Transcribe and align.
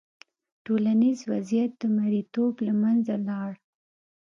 ټولنیز 0.65 1.19
وضعیت 1.31 1.71
د 1.77 1.83
مریتوب 1.97 2.53
له 2.67 2.73
منځه 2.81 3.15
لاړ. 3.27 3.51